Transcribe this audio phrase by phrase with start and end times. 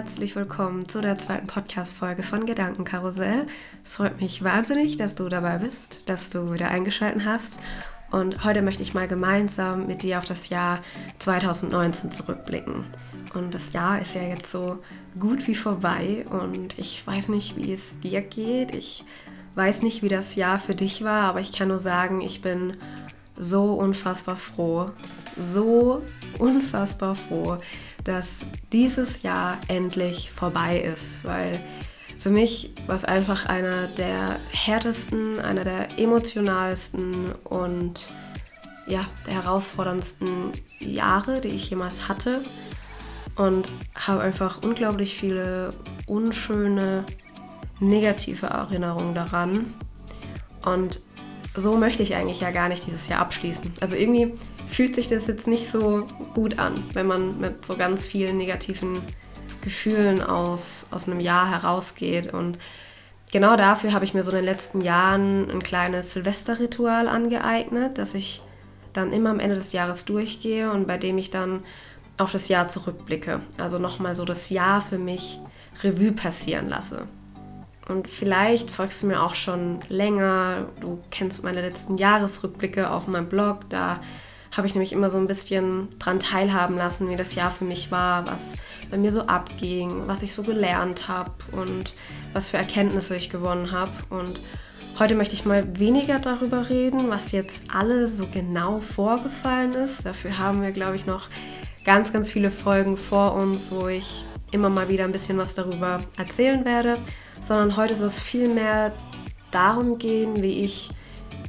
[0.00, 3.44] herzlich willkommen zu der zweiten Podcast-Folge von Gedankenkarussell.
[3.84, 7.60] Es freut mich wahnsinnig, dass du dabei bist, dass du wieder eingeschaltet hast.
[8.10, 10.78] Und heute möchte ich mal gemeinsam mit dir auf das Jahr
[11.18, 12.86] 2019 zurückblicken.
[13.34, 14.78] Und das Jahr ist ja jetzt so
[15.18, 18.74] gut wie vorbei und ich weiß nicht, wie es dir geht.
[18.74, 19.04] Ich
[19.54, 22.72] weiß nicht, wie das Jahr für dich war, aber ich kann nur sagen, ich bin
[23.36, 24.90] so unfassbar froh,
[25.38, 26.02] so
[26.38, 27.58] unfassbar froh,
[28.04, 31.60] dass dieses Jahr endlich vorbei ist, weil
[32.18, 38.08] für mich war es einfach einer der härtesten, einer der emotionalsten und
[38.86, 42.42] ja, der herausforderndsten Jahre, die ich jemals hatte
[43.36, 45.70] und habe einfach unglaublich viele
[46.06, 47.04] unschöne,
[47.78, 49.72] negative Erinnerungen daran.
[50.64, 51.00] Und
[51.56, 53.72] so möchte ich eigentlich ja gar nicht dieses Jahr abschließen.
[53.80, 54.34] Also irgendwie
[54.70, 59.02] fühlt sich das jetzt nicht so gut an, wenn man mit so ganz vielen negativen
[59.60, 62.32] Gefühlen aus, aus einem Jahr herausgeht.
[62.32, 62.58] Und
[63.32, 68.14] genau dafür habe ich mir so in den letzten Jahren ein kleines Silvesterritual angeeignet, dass
[68.14, 68.42] ich
[68.92, 71.62] dann immer am Ende des Jahres durchgehe und bei dem ich dann
[72.16, 73.40] auf das Jahr zurückblicke.
[73.58, 75.40] Also nochmal so das Jahr für mich
[75.82, 77.06] Revue passieren lasse.
[77.88, 80.68] Und vielleicht folgst du mir auch schon länger.
[80.80, 83.68] Du kennst meine letzten Jahresrückblicke auf meinem Blog.
[83.68, 84.00] Da
[84.56, 87.90] habe ich nämlich immer so ein bisschen dran teilhaben lassen, wie das Jahr für mich
[87.90, 88.56] war, was
[88.90, 91.94] bei mir so abging, was ich so gelernt habe und
[92.32, 93.92] was für Erkenntnisse ich gewonnen habe.
[94.10, 94.40] Und
[94.98, 100.04] heute möchte ich mal weniger darüber reden, was jetzt alles so genau vorgefallen ist.
[100.04, 101.28] Dafür haben wir, glaube ich, noch
[101.84, 106.00] ganz, ganz viele Folgen vor uns, wo ich immer mal wieder ein bisschen was darüber
[106.16, 106.98] erzählen werde
[107.40, 108.92] sondern heute soll es vielmehr
[109.50, 110.90] darum gehen, wie ich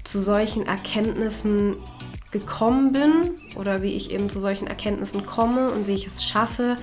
[0.04, 1.76] zu solchen Erkenntnissen
[2.32, 6.78] gekommen bin oder wie ich eben zu solchen Erkenntnissen komme und wie ich es schaffe,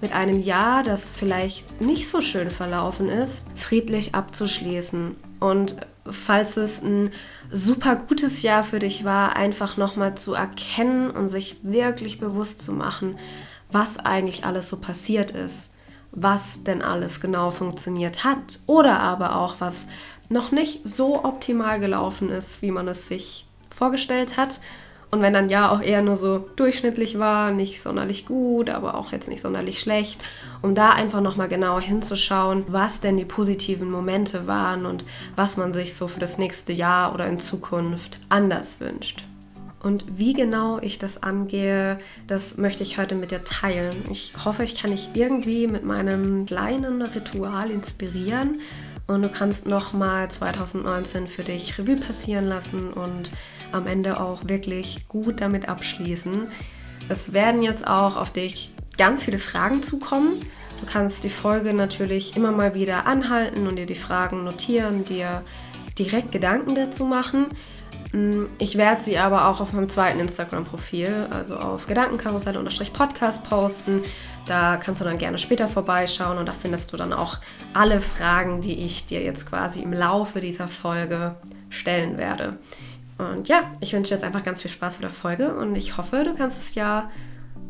[0.00, 5.16] mit einem Jahr, das vielleicht nicht so schön verlaufen ist, friedlich abzuschließen.
[5.40, 5.76] Und
[6.10, 7.10] falls es ein
[7.50, 12.72] super gutes Jahr für dich war, einfach nochmal zu erkennen und sich wirklich bewusst zu
[12.72, 13.18] machen,
[13.70, 15.70] was eigentlich alles so passiert ist
[16.14, 19.86] was denn alles genau funktioniert hat oder aber auch was
[20.28, 24.60] noch nicht so optimal gelaufen ist, wie man es sich vorgestellt hat.
[25.14, 29.12] Und wenn dann ja auch eher nur so durchschnittlich war, nicht sonderlich gut, aber auch
[29.12, 30.20] jetzt nicht sonderlich schlecht,
[30.60, 35.04] um da einfach nochmal genauer hinzuschauen, was denn die positiven Momente waren und
[35.36, 39.24] was man sich so für das nächste Jahr oder in Zukunft anders wünscht.
[39.84, 43.94] Und wie genau ich das angehe, das möchte ich heute mit dir teilen.
[44.10, 48.58] Ich hoffe, ich kann dich irgendwie mit meinem kleinen Ritual inspirieren
[49.06, 53.30] und du kannst nochmal 2019 für dich Revue passieren lassen und
[53.72, 56.48] am Ende auch wirklich gut damit abschließen.
[57.08, 60.40] Es werden jetzt auch auf dich ganz viele Fragen zukommen.
[60.80, 65.42] Du kannst die Folge natürlich immer mal wieder anhalten und dir die Fragen notieren, dir
[65.98, 67.46] direkt Gedanken dazu machen.
[68.12, 74.02] Mm, ich werde sie aber auch auf meinem zweiten Instagram-Profil, also auf Gedankenkarussell-Podcast posten.
[74.46, 77.38] Da kannst du dann gerne später vorbeischauen und da findest du dann auch
[77.72, 81.34] alle Fragen, die ich dir jetzt quasi im Laufe dieser Folge
[81.70, 82.58] stellen werde.
[83.18, 85.96] Und ja, ich wünsche dir jetzt einfach ganz viel Spaß mit der Folge und ich
[85.96, 87.10] hoffe, du kannst es ja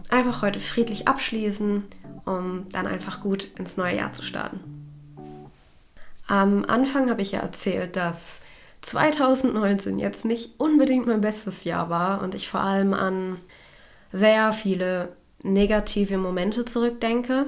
[0.08, 1.84] einfach heute friedlich abschließen,
[2.24, 4.60] um dann einfach gut ins neue Jahr zu starten.
[6.26, 8.40] Am Anfang habe ich ja erzählt, dass
[8.80, 13.38] 2019 jetzt nicht unbedingt mein bestes Jahr war und ich vor allem an
[14.12, 17.46] sehr viele negative Momente zurückdenke.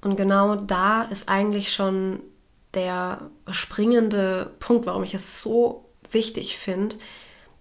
[0.00, 2.20] Und genau da ist eigentlich schon
[2.74, 6.96] der springende Punkt, warum ich es so wichtig finde,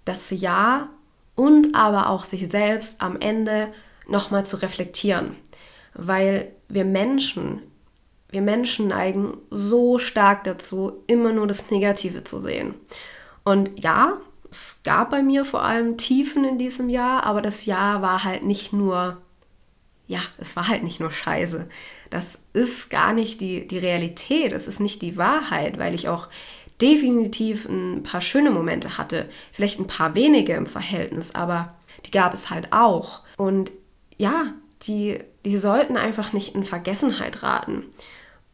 [0.05, 0.89] das Jahr
[1.35, 3.73] und aber auch sich selbst am Ende
[4.07, 5.35] nochmal zu reflektieren.
[5.93, 7.61] Weil wir Menschen,
[8.29, 12.75] wir Menschen neigen so stark dazu, immer nur das Negative zu sehen.
[13.43, 14.19] Und ja,
[14.49, 18.43] es gab bei mir vor allem Tiefen in diesem Jahr, aber das Jahr war halt
[18.43, 19.22] nicht nur,
[20.08, 21.67] ja, es war halt nicht nur Scheiße.
[22.09, 26.29] Das ist gar nicht die, die Realität, es ist nicht die Wahrheit, weil ich auch
[26.81, 31.73] definitiv ein paar schöne Momente hatte, vielleicht ein paar wenige im Verhältnis, aber
[32.05, 33.22] die gab es halt auch.
[33.37, 33.72] Und
[34.17, 37.83] ja, die, die sollten einfach nicht in Vergessenheit raten.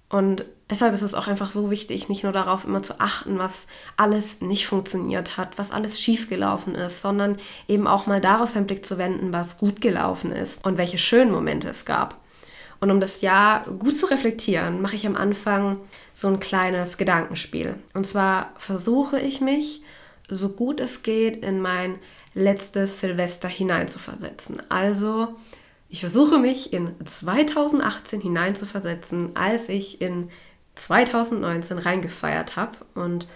[0.09, 3.67] Und deshalb ist es auch einfach so wichtig, nicht nur darauf immer zu achten, was
[3.95, 7.37] alles nicht funktioniert hat, was alles schiefgelaufen ist, sondern
[7.67, 11.31] eben auch mal darauf seinen Blick zu wenden, was gut gelaufen ist und welche schönen
[11.31, 12.20] Momente es gab.
[12.81, 15.79] Und um das Jahr gut zu reflektieren, mache ich am Anfang
[16.13, 17.75] so ein kleines Gedankenspiel.
[17.93, 19.83] Und zwar versuche ich mich,
[20.27, 21.99] so gut es geht, in mein
[22.33, 24.63] letztes Silvester hineinzuversetzen.
[24.69, 25.35] Also
[25.93, 30.29] Ich versuche mich in 2018 hineinzuversetzen, als ich in
[30.75, 32.77] 2019 reingefeiert habe.
[32.95, 33.27] Und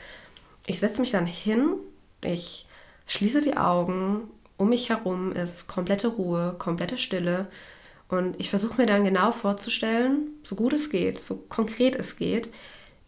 [0.65, 1.74] ich setze mich dann hin,
[2.21, 2.65] ich
[3.07, 7.47] schließe die Augen, um mich herum ist komplette Ruhe, komplette Stille.
[8.07, 12.52] Und ich versuche mir dann genau vorzustellen, so gut es geht, so konkret es geht,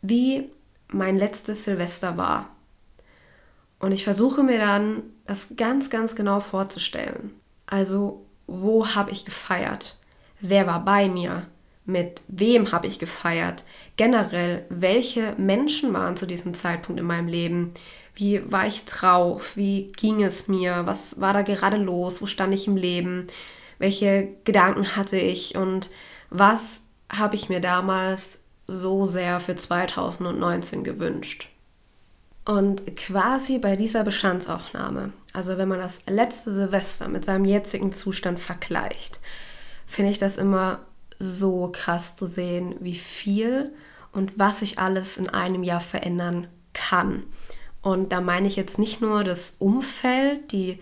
[0.02, 0.50] wie
[0.88, 2.50] mein letztes Silvester war.
[3.80, 7.32] Und ich versuche mir dann das ganz, ganz genau vorzustellen.
[7.68, 9.98] Also, wo habe ich gefeiert?
[10.40, 11.46] Wer war bei mir?
[11.86, 13.64] Mit wem habe ich gefeiert?
[13.98, 17.74] Generell, welche Menschen waren zu diesem Zeitpunkt in meinem Leben?
[18.16, 19.56] Wie war ich drauf?
[19.56, 20.82] Wie ging es mir?
[20.86, 22.22] Was war da gerade los?
[22.22, 23.28] Wo stand ich im Leben?
[23.80, 25.56] Welche Gedanken hatte ich?
[25.56, 25.90] Und
[26.30, 31.50] was habe ich mir damals so sehr für 2019 gewünscht?
[32.46, 38.40] Und quasi bei dieser Bestandsaufnahme, also wenn man das letzte Silvester mit seinem jetzigen Zustand
[38.40, 39.20] vergleicht,
[39.86, 40.86] finde ich das immer
[41.20, 43.74] so krass zu sehen, wie viel
[44.14, 47.24] und was sich alles in einem Jahr verändern kann.
[47.82, 50.80] Und da meine ich jetzt nicht nur das Umfeld, die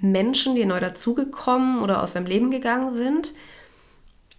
[0.00, 3.34] Menschen, die neu dazugekommen oder aus seinem Leben gegangen sind.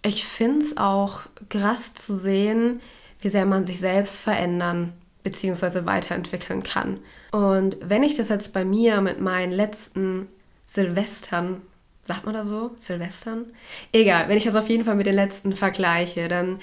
[0.02, 2.80] Ich finde es auch krass zu sehen,
[3.20, 7.00] wie sehr man sich selbst verändern beziehungsweise weiterentwickeln kann.
[7.32, 10.28] Und wenn ich das jetzt bei mir mit meinen letzten
[10.66, 11.62] Silvestern,
[12.02, 12.74] sagt man da so?
[12.78, 13.46] Silvestern?
[13.92, 16.58] Egal, wenn ich das auf jeden Fall mit den letzten vergleiche, dann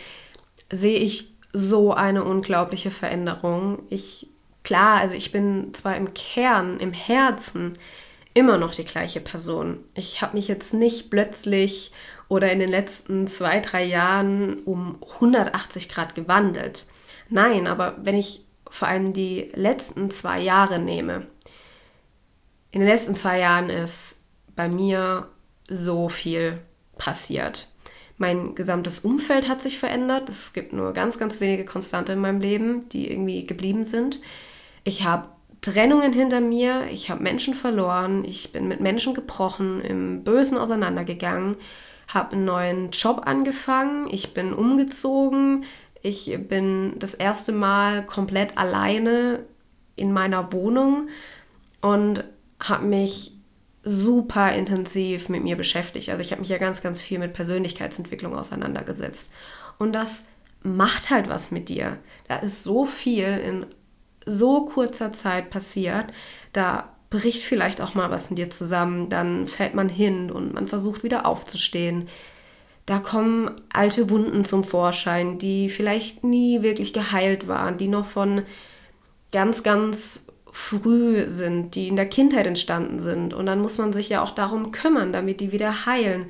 [0.71, 3.83] sehe ich so eine unglaubliche Veränderung.
[3.89, 4.27] Ich,
[4.63, 7.73] klar, also ich bin zwar im Kern, im Herzen
[8.37, 9.79] immer noch die gleiche Person.
[9.95, 11.91] Ich habe mich jetzt nicht plötzlich
[12.27, 16.85] oder in den letzten zwei, drei Jahren um 180 Grad gewandelt.
[17.29, 21.25] Nein, aber wenn ich vor allem die letzten zwei Jahre nehme,
[22.69, 24.19] in den letzten zwei Jahren ist
[24.55, 25.29] bei mir
[25.67, 26.59] so viel
[26.99, 27.71] passiert.
[28.17, 30.29] Mein gesamtes Umfeld hat sich verändert.
[30.29, 34.19] Es gibt nur ganz, ganz wenige Konstante in meinem Leben, die irgendwie geblieben sind.
[34.83, 35.29] Ich habe
[35.73, 41.57] Trennungen hinter mir, ich habe Menschen verloren, ich bin mit Menschen gebrochen, im Bösen auseinandergegangen,
[42.07, 45.65] habe einen neuen Job angefangen, ich bin umgezogen,
[46.01, 49.39] ich bin das erste Mal komplett alleine
[49.97, 51.09] in meiner Wohnung
[51.81, 52.23] und
[52.61, 53.33] habe mich
[53.83, 56.09] super intensiv mit mir beschäftigt.
[56.09, 59.33] Also ich habe mich ja ganz, ganz viel mit Persönlichkeitsentwicklung auseinandergesetzt.
[59.79, 60.27] Und das
[60.63, 61.97] macht halt was mit dir.
[62.27, 63.65] Da ist so viel in
[64.27, 66.05] so kurzer Zeit passiert.
[66.53, 69.09] Da bricht vielleicht auch mal was in dir zusammen.
[69.09, 72.07] Dann fällt man hin und man versucht wieder aufzustehen
[72.87, 78.43] da kommen alte Wunden zum Vorschein, die vielleicht nie wirklich geheilt waren, die noch von
[79.33, 83.33] ganz, ganz früh sind, die in der Kindheit entstanden sind.
[83.33, 86.27] Und dann muss man sich ja auch darum kümmern, damit die wieder heilen.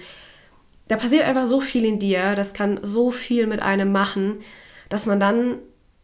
[0.88, 4.40] Da passiert einfach so viel in dir, das kann so viel mit einem machen,
[4.90, 5.60] dass man dann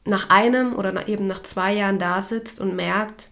[0.06, 3.30] nach einem oder eben nach zwei Jahren da sitzt und merkt,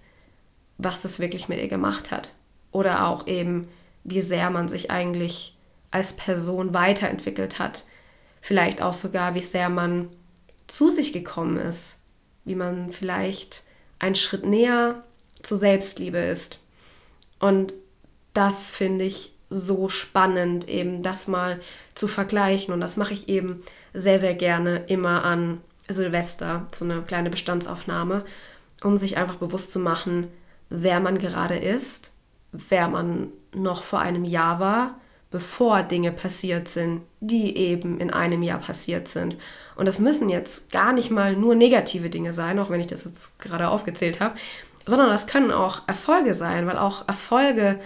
[0.78, 2.34] was das wirklich mit ihr gemacht hat.
[2.72, 3.68] Oder auch eben,
[4.04, 5.58] wie sehr man sich eigentlich
[5.92, 7.86] als Person weiterentwickelt hat.
[8.40, 10.10] Vielleicht auch sogar, wie sehr man
[10.68, 12.04] zu sich gekommen ist,
[12.46, 13.64] wie man vielleicht
[14.00, 15.04] einen Schritt näher
[15.44, 16.60] zur Selbstliebe ist.
[17.40, 17.74] Und
[18.34, 21.60] das finde ich so spannend, eben das mal
[21.94, 22.74] zu vergleichen.
[22.74, 23.62] Und das mache ich eben
[23.94, 25.60] sehr, sehr gerne immer an
[25.94, 28.24] Silvester, so eine kleine Bestandsaufnahme,
[28.84, 30.28] um sich einfach bewusst zu machen,
[30.70, 32.12] wer man gerade ist,
[32.52, 34.96] wer man noch vor einem Jahr war
[35.32, 39.38] bevor Dinge passiert sind, die eben in einem Jahr passiert sind.
[39.76, 43.06] Und das müssen jetzt gar nicht mal nur negative Dinge sein, auch wenn ich das
[43.06, 44.36] jetzt gerade aufgezählt habe,
[44.86, 47.80] sondern das können auch Erfolge sein, weil auch Erfolge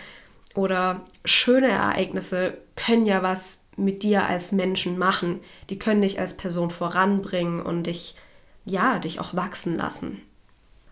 [0.55, 5.41] oder schöne Ereignisse können ja was mit dir als Menschen machen.
[5.69, 8.15] Die können dich als Person voranbringen und dich,
[8.63, 10.21] ja, dich auch wachsen lassen.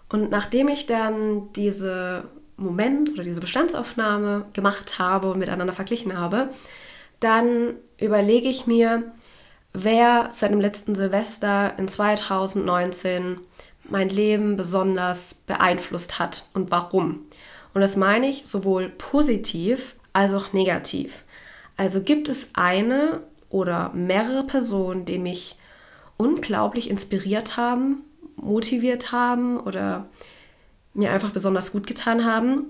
[0.10, 6.50] Und nachdem ich dann diese Moment oder diese Bestandsaufnahme gemacht habe und miteinander verglichen habe,
[7.20, 9.12] dann überlege ich mir,
[9.72, 13.40] wer seit dem letzten Silvester in 2019
[13.90, 17.26] mein Leben besonders beeinflusst hat und warum.
[17.74, 21.24] Und das meine ich sowohl positiv als auch negativ.
[21.76, 25.58] Also gibt es eine oder mehrere Personen, die mich
[26.18, 28.04] unglaublich inspiriert haben,
[28.36, 30.08] motiviert haben oder
[30.94, 32.66] mir einfach besonders gut getan haben?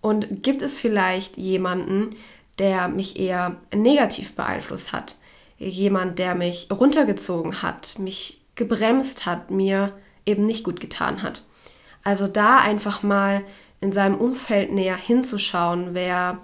[0.00, 2.10] Und gibt es vielleicht jemanden,
[2.58, 5.16] der mich eher negativ beeinflusst hat?
[5.58, 9.92] Jemand, der mich runtergezogen hat, mich gebremst hat, mir
[10.26, 11.42] eben nicht gut getan hat.
[12.04, 13.44] Also da einfach mal
[13.82, 16.38] in seinem Umfeld näher hinzuschauen, wer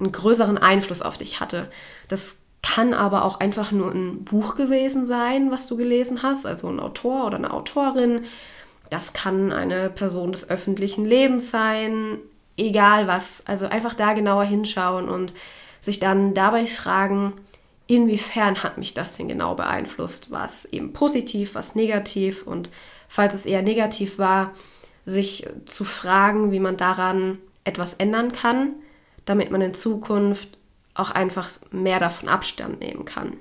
[0.00, 1.70] einen größeren Einfluss auf dich hatte.
[2.08, 6.68] Das kann aber auch einfach nur ein Buch gewesen sein, was du gelesen hast, also
[6.68, 8.24] ein Autor oder eine Autorin.
[8.88, 12.18] Das kann eine Person des öffentlichen Lebens sein,
[12.56, 13.46] egal was.
[13.46, 15.34] Also einfach da genauer hinschauen und
[15.80, 17.34] sich dann dabei fragen,
[17.86, 20.30] inwiefern hat mich das denn genau beeinflusst?
[20.30, 22.70] Was eben positiv, was negativ und
[23.06, 24.52] falls es eher negativ war,
[25.06, 28.74] sich zu fragen, wie man daran etwas ändern kann,
[29.24, 30.58] damit man in Zukunft
[30.94, 33.36] auch einfach mehr davon Abstand nehmen kann.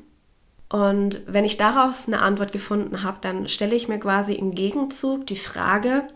[0.70, 5.28] Und wenn ich darauf eine Antwort gefunden habe, dann stelle ich mir quasi im Gegenzug
[5.28, 6.08] die Frage,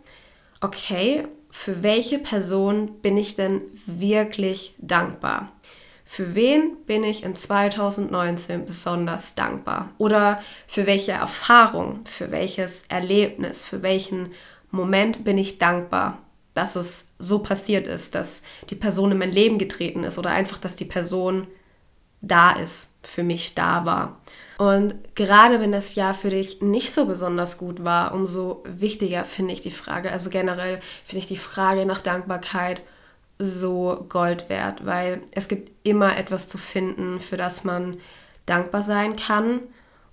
[0.61, 5.51] okay, für welche Person bin ich denn wirklich dankbar?
[6.05, 9.89] Für wen bin ich in 2019 besonders dankbar?
[9.97, 14.31] Oder für welche Erfahrung, für welches Erlebnis, für welchen
[14.71, 16.19] Moment bin ich dankbar?
[16.57, 20.57] dass es so passiert ist, dass die Person in mein Leben getreten ist oder einfach,
[20.57, 21.45] dass die Person
[22.21, 24.19] da ist, für mich da war.
[24.57, 29.53] Und gerade wenn das Jahr für dich nicht so besonders gut war, umso wichtiger finde
[29.53, 30.11] ich die Frage.
[30.11, 32.81] Also generell finde ich die Frage nach Dankbarkeit
[33.37, 37.97] so Gold wert, weil es gibt immer etwas zu finden, für das man
[38.47, 39.59] dankbar sein kann.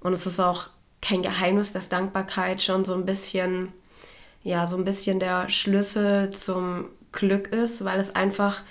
[0.00, 0.68] Und es ist auch
[1.00, 3.72] kein Geheimnis, dass Dankbarkeit schon so ein bisschen
[4.44, 8.62] ja so ein bisschen der Schlüssel zum Glück ist, weil es einfach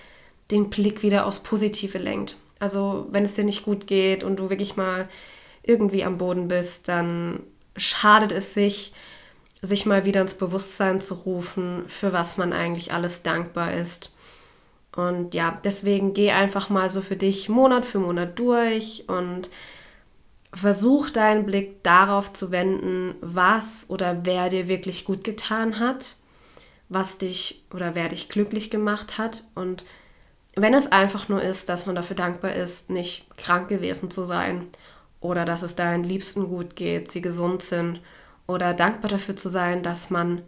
[0.51, 2.37] den Blick wieder aufs Positive lenkt.
[2.59, 5.09] Also wenn es dir nicht gut geht und du wirklich mal
[5.63, 7.41] irgendwie am Boden bist, dann
[7.75, 8.93] schadet es sich,
[9.61, 14.11] sich mal wieder ins Bewusstsein zu rufen, für was man eigentlich alles dankbar ist.
[14.95, 19.49] Und ja, deswegen geh einfach mal so für dich Monat für Monat durch und
[20.53, 26.17] versuch deinen Blick darauf zu wenden, was oder wer dir wirklich gut getan hat,
[26.89, 29.43] was dich oder wer dich glücklich gemacht hat.
[29.55, 29.83] Und
[30.55, 34.67] wenn es einfach nur ist, dass man dafür dankbar ist, nicht krank gewesen zu sein
[35.19, 38.01] oder dass es deinen Liebsten gut geht, sie gesund sind
[38.45, 40.43] oder dankbar dafür zu sein, dass man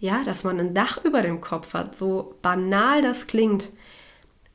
[0.00, 3.72] ja, dass man ein Dach über dem Kopf hat, so banal das klingt,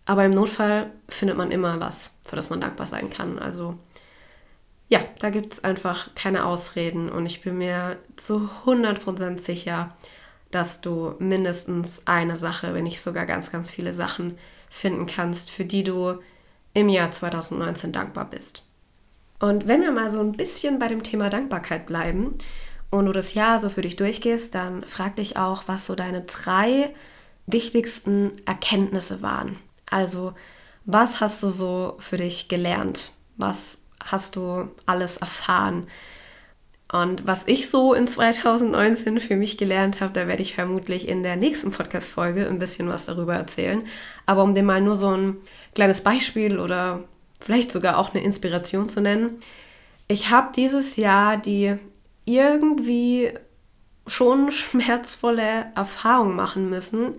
[0.06, 3.40] aber im Notfall findet man immer was, für das man dankbar sein kann.
[3.40, 3.78] Also
[4.90, 9.96] ja, da gibt es einfach keine Ausreden und ich bin mir zu 100% sicher,
[10.52, 14.38] dass du mindestens eine Sache, wenn nicht sogar ganz, ganz viele Sachen
[14.70, 16.20] finden kannst, für die du
[16.74, 18.64] im Jahr 2019 dankbar bist.
[19.40, 22.36] Und wenn wir mal so ein bisschen bei dem Thema Dankbarkeit bleiben
[22.92, 26.22] und du das Jahr so für dich durchgehst, dann frag dich auch, was so deine
[26.22, 26.94] drei
[27.46, 29.58] wichtigsten Erkenntnisse waren.
[29.90, 30.34] Also,
[30.86, 33.12] was hast du so für dich gelernt?
[33.38, 35.88] Was hast du alles erfahren.
[36.92, 41.24] Und was ich so in 2019 für mich gelernt habe, da werde ich vermutlich in
[41.24, 43.84] der nächsten Podcast-Folge ein bisschen was darüber erzählen.
[44.28, 45.38] Aber um dir mal nur so ein
[45.74, 47.04] kleines Beispiel oder
[47.40, 49.40] vielleicht sogar auch eine Inspiration zu nennen.
[50.08, 51.76] Ich habe dieses Jahr die
[52.26, 53.32] irgendwie
[54.06, 57.16] schon schmerzvolle Erfahrung machen müssen,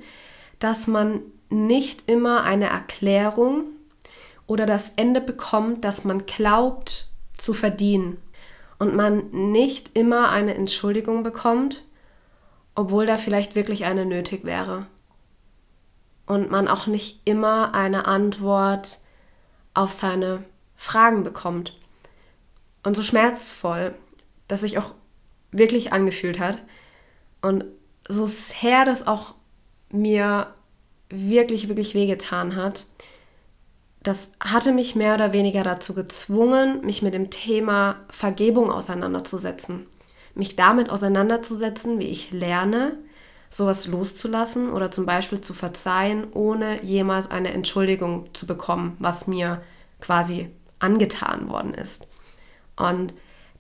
[0.61, 3.65] dass man nicht immer eine Erklärung
[4.47, 8.19] oder das Ende bekommt, das man glaubt zu verdienen
[8.79, 11.85] und man nicht immer eine Entschuldigung bekommt,
[12.75, 14.87] obwohl da vielleicht wirklich eine nötig wäre.
[16.27, 19.01] Und man auch nicht immer eine Antwort
[19.75, 21.79] auf seine Fragen bekommt.
[22.83, 23.95] Und so schmerzvoll,
[24.49, 24.95] dass sich auch
[25.53, 26.59] wirklich angefühlt hat.
[27.43, 27.65] Und
[28.09, 29.35] so sehr das auch
[29.91, 30.55] mir
[31.11, 32.87] wirklich, wirklich wehgetan hat,
[34.05, 39.87] das hatte mich mehr oder weniger dazu gezwungen, mich mit dem Thema Vergebung auseinanderzusetzen.
[40.35, 42.99] Mich damit auseinanderzusetzen, wie ich lerne,
[43.49, 49.63] sowas loszulassen oder zum Beispiel zu verzeihen, ohne jemals eine Entschuldigung zu bekommen, was mir
[50.01, 52.07] quasi angetan worden ist.
[52.77, 53.15] Und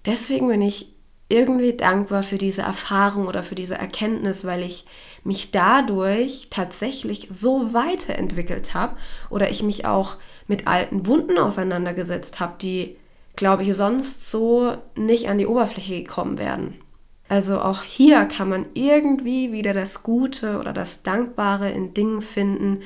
[0.04, 0.93] deswegen bin ich
[1.34, 4.84] irgendwie dankbar für diese Erfahrung oder für diese Erkenntnis, weil ich
[5.24, 8.96] mich dadurch tatsächlich so weiterentwickelt habe
[9.30, 12.96] oder ich mich auch mit alten Wunden auseinandergesetzt habe, die,
[13.36, 16.74] glaube ich, sonst so nicht an die Oberfläche gekommen wären.
[17.28, 22.82] Also auch hier kann man irgendwie wieder das Gute oder das Dankbare in Dingen finden,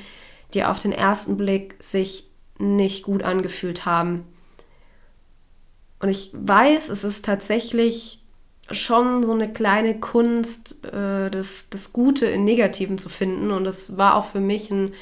[0.53, 4.25] die auf den ersten Blick sich nicht gut angefühlt haben.
[5.99, 8.18] Und ich weiß, es ist tatsächlich
[8.71, 13.51] schon so eine kleine Kunst, äh, das, das Gute in Negativen zu finden.
[13.51, 14.93] Und es war auch für mich ein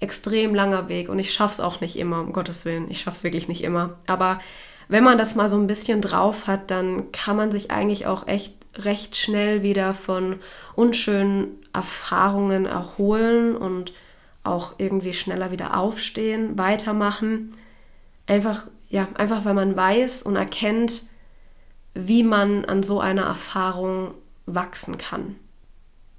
[0.00, 1.08] extrem langer Weg.
[1.08, 2.90] Und ich schaffe es auch nicht immer, um Gottes Willen.
[2.90, 3.98] Ich schaffe es wirklich nicht immer.
[4.06, 4.40] Aber
[4.88, 8.26] wenn man das mal so ein bisschen drauf hat, dann kann man sich eigentlich auch
[8.26, 10.36] echt recht schnell wieder von
[10.74, 13.92] unschönen Erfahrungen erholen und
[14.44, 17.52] auch irgendwie schneller wieder aufstehen, weitermachen.
[18.26, 21.04] Einfach, ja, einfach weil man weiß und erkennt,
[21.96, 25.36] wie man an so einer Erfahrung wachsen kann.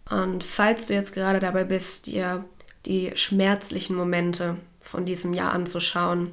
[0.09, 2.45] Und falls du jetzt gerade dabei bist, dir
[2.85, 6.31] die schmerzlichen Momente von diesem Jahr anzuschauen,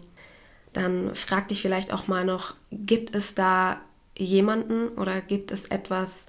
[0.73, 3.81] dann frag dich vielleicht auch mal noch, gibt es da
[4.17, 6.29] jemanden oder gibt es etwas,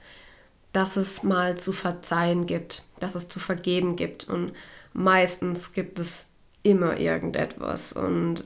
[0.73, 4.27] das es mal zu verzeihen gibt, dass es zu vergeben gibt.
[4.27, 4.51] Und
[4.93, 6.27] meistens gibt es
[6.63, 7.93] immer irgendetwas.
[7.93, 8.45] Und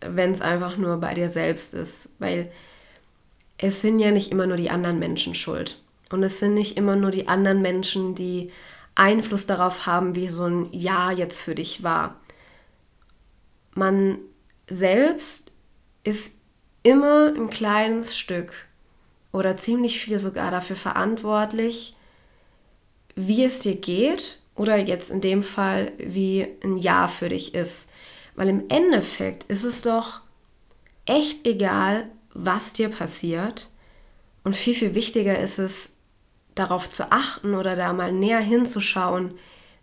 [0.00, 2.50] wenn es einfach nur bei dir selbst ist, weil
[3.58, 5.80] es sind ja nicht immer nur die anderen Menschen schuld.
[6.10, 8.50] Und es sind nicht immer nur die anderen Menschen, die
[8.94, 12.20] Einfluss darauf haben, wie so ein Ja jetzt für dich war.
[13.74, 14.18] Man
[14.68, 15.52] selbst
[16.04, 16.38] ist
[16.82, 18.52] immer ein kleines Stück
[19.32, 21.96] oder ziemlich viel sogar dafür verantwortlich,
[23.16, 27.90] wie es dir geht oder jetzt in dem Fall, wie ein Ja für dich ist.
[28.34, 30.20] Weil im Endeffekt ist es doch
[31.06, 33.68] echt egal, was dir passiert.
[34.44, 35.96] Und viel, viel wichtiger ist es,
[36.54, 39.34] darauf zu achten oder da mal näher hinzuschauen,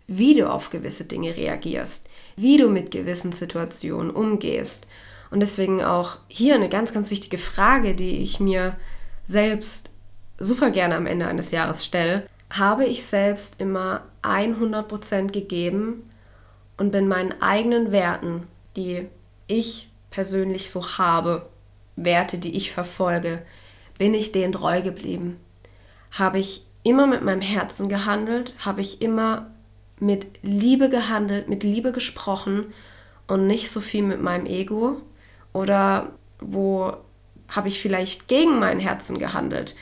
[0.06, 4.86] wie du auf gewisse Dinge reagierst, wie du mit gewissen Situationen umgehst.
[5.30, 8.76] Und deswegen auch hier eine ganz, ganz wichtige Frage, die ich mir
[9.24, 9.90] selbst
[10.38, 12.26] super gerne am Ende eines Jahres stelle.
[12.50, 16.10] Habe ich selbst immer 100% gegeben
[16.76, 18.46] und bin meinen eigenen Werten,
[18.76, 19.06] die
[19.46, 21.48] ich persönlich so habe,
[21.96, 23.42] Werte, die ich verfolge,
[23.98, 25.38] bin ich denen treu geblieben?
[26.10, 28.54] Habe ich immer mit meinem Herzen gehandelt?
[28.58, 29.50] Habe ich immer
[30.00, 32.72] mit Liebe gehandelt, mit Liebe gesprochen
[33.26, 35.00] und nicht so viel mit meinem Ego?
[35.52, 36.94] Oder wo
[37.48, 39.76] habe ich vielleicht gegen mein Herzen gehandelt?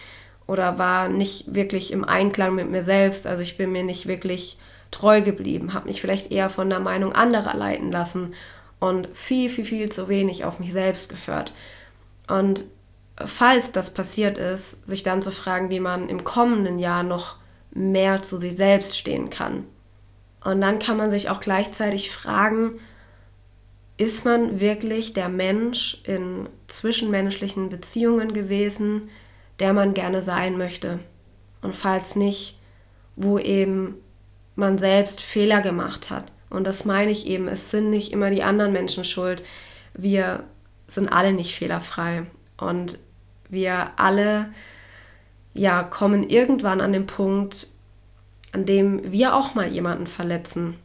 [0.47, 3.27] Oder war nicht wirklich im Einklang mit mir selbst?
[3.27, 4.59] Also ich bin mir nicht wirklich
[4.91, 8.35] treu geblieben, habe mich vielleicht eher von der Meinung anderer leiten lassen
[8.79, 11.53] und viel, viel, viel zu wenig auf mich selbst gehört.
[12.33, 12.65] Und
[13.23, 17.37] falls das passiert ist, sich dann zu fragen, wie man im kommenden Jahr noch
[17.73, 19.65] mehr zu sich selbst stehen kann.
[20.43, 22.81] Und dann kann man sich auch gleichzeitig fragen,
[23.99, 29.11] ist man wirklich der Mensch in zwischenmenschlichen Beziehungen gewesen,
[29.59, 31.01] der man gerne sein möchte?
[31.61, 32.59] Und falls nicht,
[33.15, 33.97] wo eben
[34.57, 36.33] man selbst Fehler gemacht hat.
[36.49, 39.43] Und das meine ich eben, es sind nicht immer die anderen Menschen schuld.
[39.95, 40.45] Wir
[40.95, 42.25] sind alle nicht fehlerfrei.
[42.57, 42.99] Und
[43.49, 44.53] wir alle
[45.55, 47.69] ja, kommen irgendwann an den Punkt,
[48.53, 50.77] an dem wir auch mal jemanden verletzen.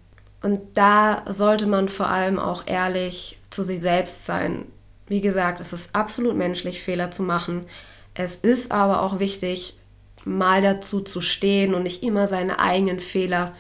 [0.42, 4.66] Und da sollte man vor allem auch ehrlich zu sich selbst sein.
[5.08, 7.66] Wie gesagt, es ist absolut menschlich, Fehler zu machen.
[8.14, 9.78] Es ist aber auch wichtig,
[10.26, 13.56] mal dazu zu stehen und nicht immer seine eigenen Fehler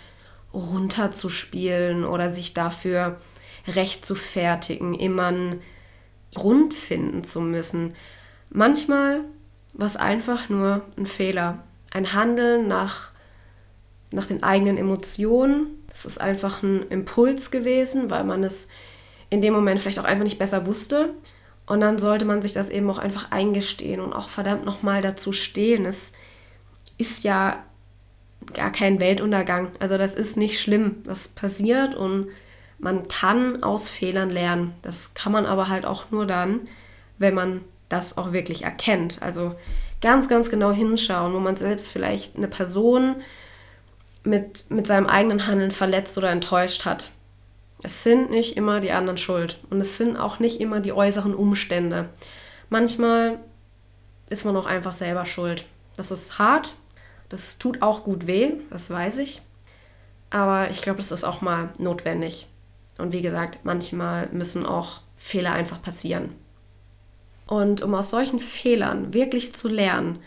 [0.53, 3.17] runterzuspielen oder sich dafür
[3.67, 5.62] recht zu fertigen, immer einen
[6.33, 7.93] Grund finden zu müssen.
[8.49, 9.21] Manchmal
[9.73, 13.11] war es einfach nur ein Fehler, ein Handeln nach,
[14.11, 15.67] nach den eigenen Emotionen.
[15.91, 18.67] Es ist einfach ein Impuls gewesen, weil man es
[19.29, 21.13] in dem Moment vielleicht auch einfach nicht besser wusste.
[21.65, 25.33] Und dann sollte man sich das eben auch einfach eingestehen und auch verdammt nochmal dazu
[25.33, 25.85] stehen.
[25.85, 26.13] Es
[26.97, 27.63] ist ja
[28.53, 29.71] gar kein Weltuntergang.
[29.79, 31.03] Also das ist nicht schlimm.
[31.03, 32.29] Das passiert und
[32.79, 34.75] man kann aus Fehlern lernen.
[34.81, 36.61] Das kann man aber halt auch nur dann,
[37.17, 39.21] wenn man das auch wirklich erkennt.
[39.21, 39.55] Also
[40.01, 43.17] ganz, ganz genau hinschauen, wo man selbst vielleicht eine Person
[44.23, 47.11] mit, mit seinem eigenen Handeln verletzt oder enttäuscht hat.
[47.83, 51.33] Es sind nicht immer die anderen schuld und es sind auch nicht immer die äußeren
[51.33, 52.09] Umstände.
[52.69, 53.39] Manchmal
[54.29, 55.65] ist man auch einfach selber schuld.
[55.95, 56.75] Das ist hart,
[57.29, 59.41] das tut auch gut weh, das weiß ich.
[60.29, 62.47] Aber ich glaube, das ist auch mal notwendig.
[62.97, 66.33] Und wie gesagt, manchmal müssen auch Fehler einfach passieren.
[67.45, 70.19] Und um aus solchen Fehlern wirklich zu lernen,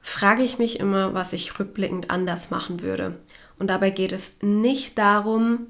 [0.00, 3.18] frage ich mich immer, was ich rückblickend anders machen würde.
[3.58, 5.66] Und dabei geht es nicht darum,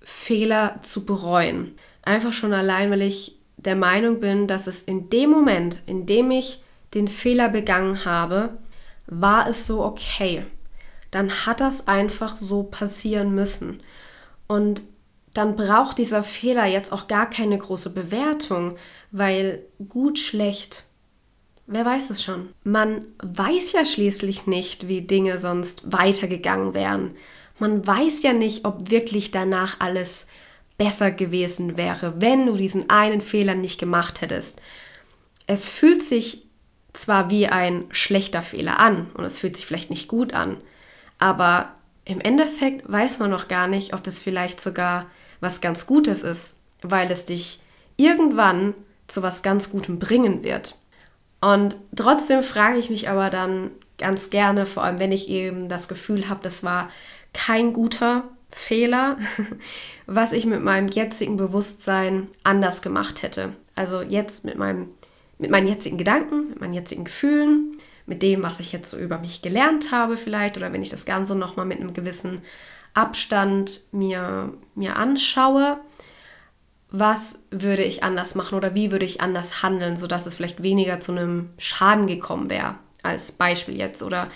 [0.00, 1.72] Fehler zu bereuen.
[2.02, 6.30] Einfach schon allein, weil ich der Meinung bin, dass es in dem Moment, in dem
[6.30, 8.50] ich den Fehler begangen habe,
[9.06, 10.44] war es so okay.
[11.10, 13.82] Dann hat das einfach so passieren müssen.
[14.46, 14.82] Und
[15.34, 18.76] dann braucht dieser Fehler jetzt auch gar keine große Bewertung,
[19.10, 20.84] weil gut, schlecht,
[21.66, 22.50] wer weiß es schon.
[22.62, 27.14] Man weiß ja schließlich nicht, wie Dinge sonst weitergegangen wären.
[27.58, 30.28] Man weiß ja nicht, ob wirklich danach alles
[30.78, 34.60] besser gewesen wäre, wenn du diesen einen Fehler nicht gemacht hättest.
[35.46, 36.46] Es fühlt sich
[36.92, 40.56] zwar wie ein schlechter Fehler an und es fühlt sich vielleicht nicht gut an,
[41.18, 45.06] aber im Endeffekt weiß man noch gar nicht, ob das vielleicht sogar
[45.44, 47.60] was ganz Gutes ist, weil es dich
[47.96, 48.74] irgendwann
[49.06, 50.78] zu was ganz Gutem bringen wird.
[51.40, 55.88] Und trotzdem frage ich mich aber dann ganz gerne, vor allem wenn ich eben das
[55.88, 56.90] Gefühl habe, das war
[57.32, 59.18] kein guter Fehler,
[60.06, 63.52] was ich mit meinem jetzigen Bewusstsein anders gemacht hätte.
[63.74, 64.88] Also jetzt mit, meinem,
[65.38, 67.76] mit meinen jetzigen Gedanken, mit meinen jetzigen Gefühlen,
[68.06, 71.06] mit dem, was ich jetzt so über mich gelernt habe vielleicht oder wenn ich das
[71.06, 72.42] Ganze nochmal mit einem gewissen
[72.94, 75.78] Abstand mir, mir anschaue,
[76.90, 81.00] was würde ich anders machen oder wie würde ich anders handeln, sodass es vielleicht weniger
[81.00, 84.30] zu einem Schaden gekommen wäre, als Beispiel jetzt, oder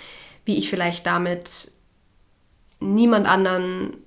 [0.45, 1.71] wie ich vielleicht damit
[2.81, 3.99] niemand anderen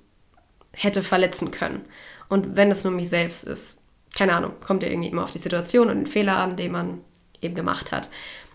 [0.72, 1.84] hätte verletzen können.
[2.28, 3.80] Und wenn es nur mich selbst ist,
[4.14, 7.00] keine Ahnung, kommt ja irgendwie immer auf die Situation und den Fehler an, den man
[7.40, 8.10] eben gemacht hat.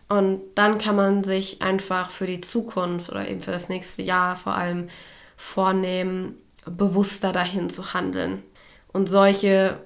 [0.09, 4.35] Und dann kann man sich einfach für die Zukunft oder eben für das nächste Jahr
[4.35, 4.89] vor allem
[5.37, 8.43] vornehmen, bewusster dahin zu handeln.
[8.91, 9.79] Und solche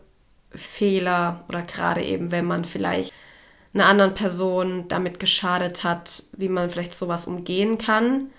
[0.50, 3.14] Fehler oder gerade eben, wenn man vielleicht
[3.74, 8.32] einer anderen Person damit geschadet hat, wie man vielleicht sowas umgehen kann.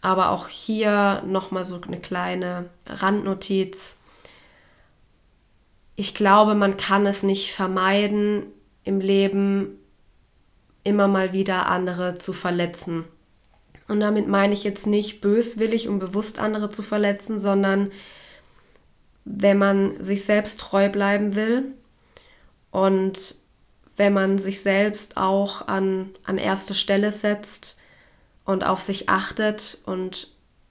[0.00, 4.00] Aber auch hier nochmal so eine kleine Randnotiz.
[5.94, 8.46] Ich glaube, man kann es nicht vermeiden,
[8.84, 9.78] im Leben
[10.84, 13.04] immer mal wieder andere zu verletzen.
[13.88, 17.92] Und damit meine ich jetzt nicht böswillig und bewusst andere zu verletzen, sondern
[19.24, 21.64] wenn man sich selbst treu bleiben will
[22.70, 23.36] und
[23.96, 27.78] wenn man sich selbst auch an, an erste Stelle setzt
[28.44, 30.30] und auf sich achtet und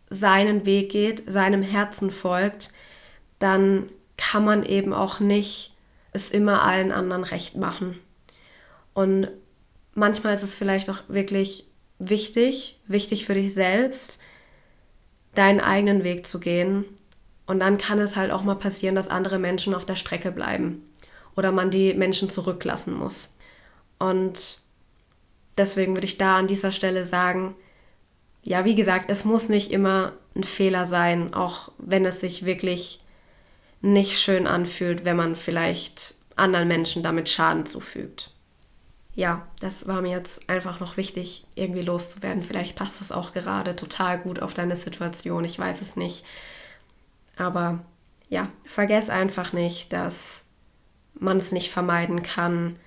[0.09, 2.71] seinen Weg geht, seinem Herzen folgt,
[3.39, 5.75] dann kann man eben auch nicht
[6.13, 7.99] es immer allen anderen recht machen.
[8.93, 9.27] Und
[9.93, 11.67] manchmal ist es vielleicht auch wirklich
[11.99, 14.19] wichtig, wichtig für dich selbst,
[15.33, 16.85] deinen eigenen Weg zu gehen.
[17.45, 20.83] Und dann kann es halt auch mal passieren, dass andere Menschen auf der Strecke bleiben
[21.35, 23.33] oder man die Menschen zurücklassen muss.
[23.99, 24.59] Und
[25.57, 27.55] deswegen würde ich da an dieser Stelle sagen,
[28.43, 33.01] ja, wie gesagt, es muss nicht immer ein Fehler sein, auch wenn es sich wirklich
[33.81, 38.34] nicht schön anfühlt, wenn man vielleicht anderen Menschen damit Schaden zufügt.
[39.15, 42.43] Ja, das war mir jetzt einfach noch wichtig, irgendwie loszuwerden.
[42.43, 46.25] Vielleicht passt das auch gerade total gut auf deine Situation, ich weiß es nicht.
[47.37, 47.79] Aber
[48.29, 50.43] ja, vergess einfach nicht, dass
[51.13, 52.77] man es nicht vermeiden kann,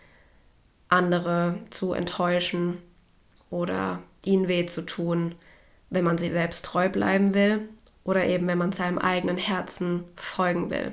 [0.91, 2.79] andere zu enttäuschen
[3.51, 5.35] oder ihnen weh zu tun
[5.91, 7.69] wenn man sie selbst treu bleiben will
[8.05, 10.93] oder eben wenn man seinem eigenen Herzen folgen will.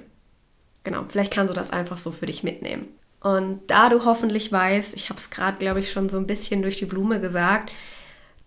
[0.84, 2.88] Genau, vielleicht kannst du das einfach so für dich mitnehmen.
[3.26, 6.62] Und da du hoffentlich weißt, ich habe es gerade, glaube ich, schon so ein bisschen
[6.62, 7.72] durch die Blume gesagt,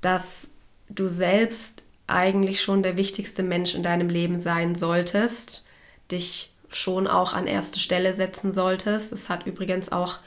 [0.00, 0.52] dass
[0.88, 5.64] du selbst eigentlich schon der wichtigste Mensch in deinem Leben sein solltest,
[6.12, 9.10] dich schon auch an erste Stelle setzen solltest.
[9.10, 10.20] Es hat übrigens auch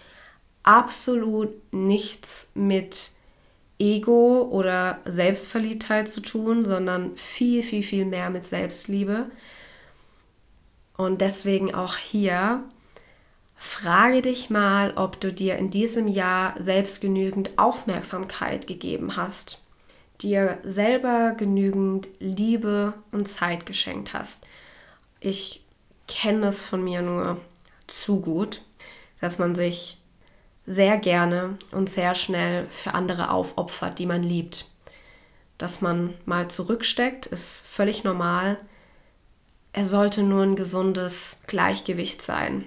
[0.63, 3.11] absolut nichts mit
[3.79, 9.31] Ego oder Selbstverliebtheit zu tun, sondern viel, viel, viel mehr mit Selbstliebe.
[10.97, 12.65] Und deswegen auch hier,
[13.61, 19.59] frage dich mal, ob du dir in diesem Jahr selbst genügend Aufmerksamkeit gegeben hast,
[20.19, 24.47] dir selber genügend Liebe und Zeit geschenkt hast.
[25.19, 25.63] Ich
[26.07, 27.39] kenne es von mir nur
[27.85, 28.63] zu gut,
[29.19, 29.99] dass man sich
[30.65, 34.71] sehr gerne und sehr schnell für andere aufopfert, die man liebt.
[35.59, 38.57] Dass man mal zurücksteckt, ist völlig normal.
[39.71, 42.65] Er sollte nur ein gesundes Gleichgewicht sein.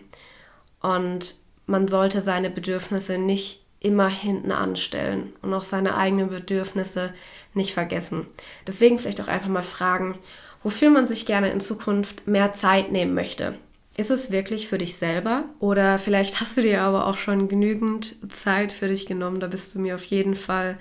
[0.84, 7.14] Und man sollte seine Bedürfnisse nicht immer hinten anstellen und auch seine eigenen Bedürfnisse
[7.54, 8.26] nicht vergessen.
[8.66, 10.18] Deswegen vielleicht auch einfach mal fragen,
[10.62, 13.54] wofür man sich gerne in Zukunft mehr Zeit nehmen möchte.
[13.96, 15.44] Ist es wirklich für dich selber?
[15.58, 19.40] Oder vielleicht hast du dir aber auch schon genügend Zeit für dich genommen.
[19.40, 20.76] Da bist du mir auf jeden Fall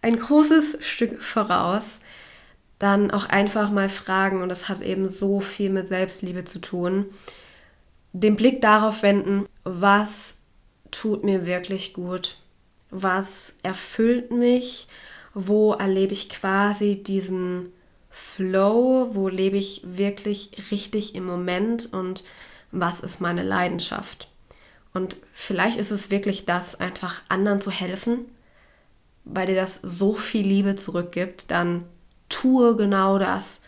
[0.00, 2.00] ein großes Stück voraus.
[2.78, 7.06] Dann auch einfach mal fragen, und das hat eben so viel mit Selbstliebe zu tun,
[8.14, 10.38] den Blick darauf wenden, was
[10.92, 12.38] tut mir wirklich gut?
[12.90, 14.86] Was erfüllt mich?
[15.34, 17.72] Wo erlebe ich quasi diesen
[18.10, 19.10] Flow?
[19.14, 21.92] Wo lebe ich wirklich richtig im Moment?
[21.92, 22.22] Und
[22.70, 24.28] was ist meine Leidenschaft?
[24.92, 28.26] Und vielleicht ist es wirklich das, einfach anderen zu helfen,
[29.24, 31.84] weil dir das so viel Liebe zurückgibt, dann
[32.28, 33.62] tue genau das.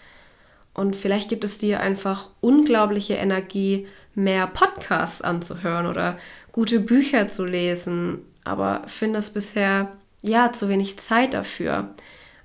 [0.72, 6.18] Und vielleicht gibt es dir einfach unglaubliche Energie, mehr Podcasts anzuhören oder
[6.50, 11.94] gute Bücher zu lesen, aber findest bisher ja zu wenig Zeit dafür.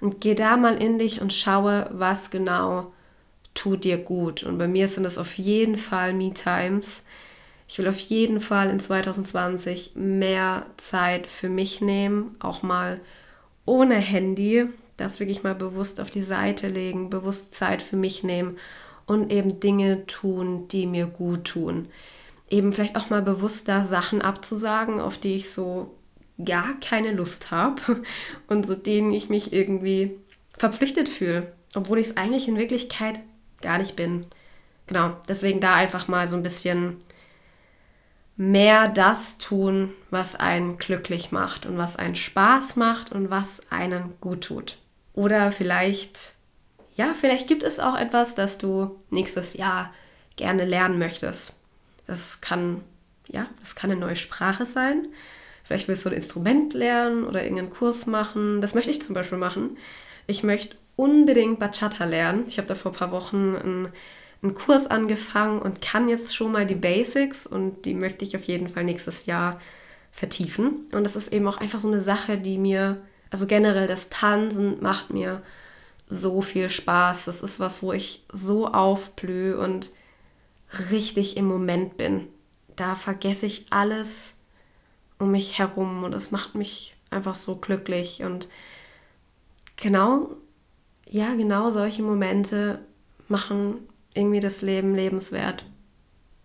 [0.01, 2.91] Und geh da mal in dich und schaue, was genau
[3.53, 4.43] tut dir gut.
[4.43, 7.03] Und bei mir sind es auf jeden Fall Me-Times.
[7.67, 12.99] Ich will auf jeden Fall in 2020 mehr Zeit für mich nehmen, auch mal
[13.65, 18.57] ohne Handy, das wirklich mal bewusst auf die Seite legen, bewusst Zeit für mich nehmen
[19.11, 21.89] und eben Dinge tun, die mir gut tun.
[22.49, 25.93] Eben vielleicht auch mal bewusster Sachen abzusagen, auf die ich so
[26.43, 28.03] gar keine Lust habe
[28.47, 30.17] und so denen ich mich irgendwie
[30.57, 33.19] verpflichtet fühle, obwohl ich es eigentlich in Wirklichkeit
[33.61, 34.27] gar nicht bin.
[34.87, 36.95] Genau, deswegen da einfach mal so ein bisschen
[38.37, 44.13] mehr das tun, was einen glücklich macht und was einen Spaß macht und was einen
[44.21, 44.77] gut tut.
[45.13, 46.35] Oder vielleicht,
[47.01, 49.91] ja, vielleicht gibt es auch etwas, das du nächstes Jahr
[50.35, 51.55] gerne lernen möchtest.
[52.05, 52.81] Das kann,
[53.27, 55.07] ja, das kann eine neue Sprache sein.
[55.63, 58.61] Vielleicht willst du ein Instrument lernen oder irgendeinen Kurs machen.
[58.61, 59.77] Das möchte ich zum Beispiel machen.
[60.27, 62.43] Ich möchte unbedingt Bachata lernen.
[62.47, 63.87] Ich habe da vor ein paar Wochen einen,
[64.43, 68.43] einen Kurs angefangen und kann jetzt schon mal die Basics und die möchte ich auf
[68.43, 69.59] jeden Fall nächstes Jahr
[70.11, 70.85] vertiefen.
[70.91, 74.79] Und das ist eben auch einfach so eine Sache, die mir, also generell das Tanzen
[74.83, 75.41] macht mir
[76.11, 77.25] so viel Spaß.
[77.25, 79.91] Das ist was, wo ich so aufblühe und
[80.91, 82.27] richtig im Moment bin.
[82.75, 84.33] Da vergesse ich alles
[85.17, 88.47] um mich herum und es macht mich einfach so glücklich und
[89.77, 90.31] genau
[91.11, 92.79] ja, genau solche Momente
[93.27, 95.65] machen irgendwie das Leben lebenswert,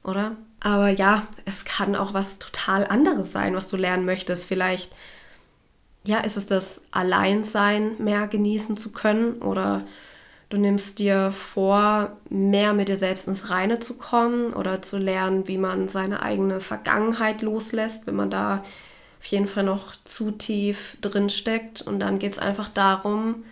[0.03, 0.37] oder?
[0.61, 4.47] Aber ja, es kann auch was total anderes sein, was du lernen möchtest.
[4.47, 4.93] Vielleicht,
[6.07, 9.85] ja, ist es das Alleinsein mehr genießen zu können oder
[10.49, 15.49] du nimmst dir vor, mehr mit dir selbst ins Reine zu kommen oder zu lernen,
[15.49, 18.65] wie man seine eigene Vergangenheit loslässt, wenn man da
[19.19, 21.83] auf jeden Fall noch zu tief drin steckt.
[21.83, 23.45] Und dann geht es einfach darum,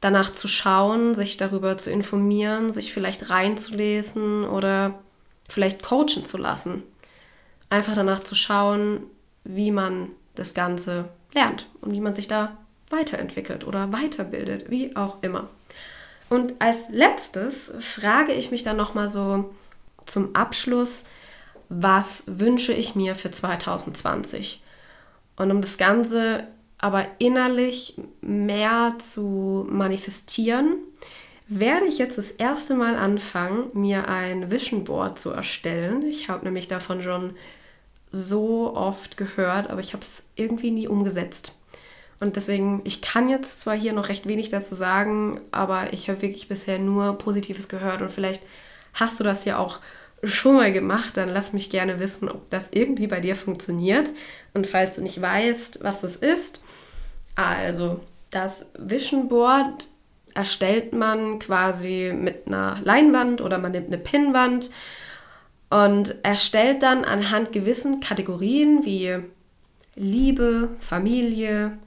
[0.00, 4.94] danach zu schauen, sich darüber zu informieren, sich vielleicht reinzulesen oder
[5.48, 6.84] vielleicht coachen zu lassen.
[7.70, 9.00] Einfach danach zu schauen,
[9.42, 12.56] wie man das Ganze lernt und wie man sich da
[12.90, 15.48] weiterentwickelt oder weiterbildet, wie auch immer.
[16.30, 19.52] Und als letztes frage ich mich dann nochmal so
[20.06, 21.04] zum Abschluss,
[21.68, 24.62] was wünsche ich mir für 2020?
[25.36, 26.46] Und um das Ganze
[26.78, 30.76] aber innerlich mehr zu manifestieren,
[31.46, 36.02] werde ich jetzt das erste Mal anfangen, mir ein Vision Board zu erstellen.
[36.02, 37.36] Ich habe nämlich davon schon
[38.14, 41.54] so oft gehört, aber ich habe es irgendwie nie umgesetzt.
[42.20, 46.22] Und deswegen, ich kann jetzt zwar hier noch recht wenig dazu sagen, aber ich habe
[46.22, 48.42] wirklich bisher nur Positives gehört und vielleicht
[48.94, 49.80] hast du das ja auch
[50.22, 54.10] schon mal gemacht, dann lass mich gerne wissen, ob das irgendwie bei dir funktioniert.
[54.54, 56.62] Und falls du nicht weißt, was das ist,
[57.34, 58.00] also
[58.30, 59.88] das Vision Board
[60.34, 64.70] erstellt man quasi mit einer Leinwand oder man nimmt eine Pinnwand
[65.70, 69.18] und erstellt dann anhand gewissen Kategorien wie
[69.96, 71.78] Liebe, Familie,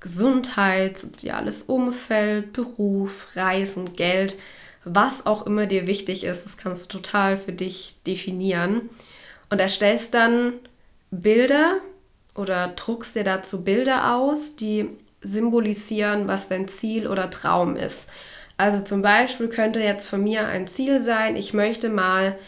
[0.00, 4.36] Gesundheit, soziales Umfeld, Beruf, Reisen, Geld,
[4.84, 8.88] was auch immer dir wichtig ist, das kannst du total für dich definieren.
[9.50, 10.54] Und erstellst dann
[11.10, 11.78] Bilder
[12.34, 14.88] oder druckst dir dazu Bilder aus, die
[15.20, 18.08] symbolisieren, was dein Ziel oder Traum ist.
[18.56, 22.38] Also zum Beispiel könnte jetzt von mir ein Ziel sein, ich möchte mal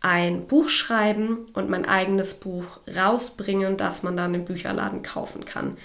[0.00, 5.76] ein Buch schreiben und mein eigenes Buch rausbringen, das man dann im Bücherladen kaufen kann.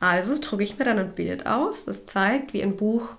[0.00, 3.10] Also drucke ich mir dann ein Bild aus, das zeigt, wie ein Buch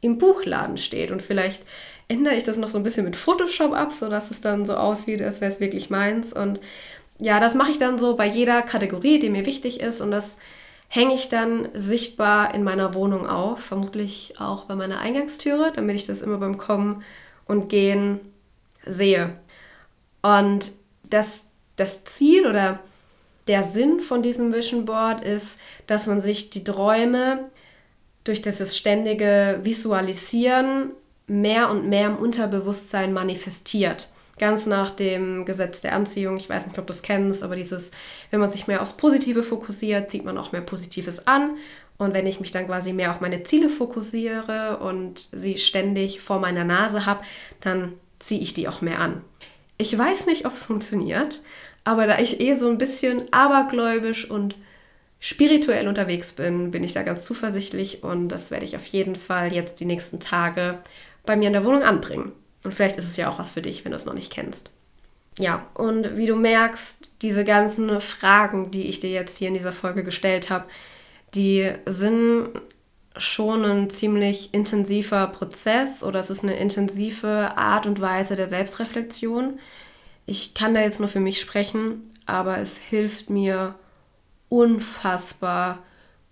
[0.00, 1.10] im Buchladen steht.
[1.10, 1.64] Und vielleicht
[2.08, 5.22] ändere ich das noch so ein bisschen mit Photoshop ab, sodass es dann so aussieht,
[5.22, 6.32] als wäre es wirklich meins.
[6.32, 6.60] Und
[7.18, 10.00] ja, das mache ich dann so bei jeder Kategorie, die mir wichtig ist.
[10.00, 10.38] Und das
[10.88, 16.06] hänge ich dann sichtbar in meiner Wohnung auf, vermutlich auch bei meiner Eingangstüre, damit ich
[16.06, 17.02] das immer beim Kommen
[17.46, 18.20] und Gehen
[18.84, 19.36] sehe.
[20.22, 20.72] Und
[21.08, 22.80] das, das Ziel oder
[23.46, 27.50] der Sinn von diesem Vision Board ist, dass man sich die Träume
[28.24, 30.90] durch dieses ständige Visualisieren
[31.28, 34.08] mehr und mehr im Unterbewusstsein manifestiert.
[34.38, 36.36] Ganz nach dem Gesetz der Anziehung.
[36.36, 37.92] Ich weiß nicht, ob du es kennst, aber dieses,
[38.30, 41.56] wenn man sich mehr aufs Positive fokussiert, zieht man auch mehr Positives an.
[41.98, 46.38] Und wenn ich mich dann quasi mehr auf meine Ziele fokussiere und sie ständig vor
[46.38, 47.24] meiner Nase habe,
[47.60, 49.22] dann ziehe ich die auch mehr an.
[49.78, 51.42] Ich weiß nicht, ob es funktioniert,
[51.84, 54.56] aber da ich eh so ein bisschen abergläubisch und
[55.20, 59.52] spirituell unterwegs bin, bin ich da ganz zuversichtlich und das werde ich auf jeden Fall
[59.52, 60.78] jetzt die nächsten Tage
[61.24, 62.32] bei mir in der Wohnung anbringen.
[62.64, 64.70] Und vielleicht ist es ja auch was für dich, wenn du es noch nicht kennst.
[65.38, 69.72] Ja, und wie du merkst, diese ganzen Fragen, die ich dir jetzt hier in dieser
[69.72, 70.64] Folge gestellt habe,
[71.34, 72.48] die sind
[73.18, 79.58] schon ein ziemlich intensiver Prozess oder es ist eine intensive Art und Weise der Selbstreflexion.
[80.26, 83.74] Ich kann da jetzt nur für mich sprechen, aber es hilft mir
[84.48, 85.80] unfassbar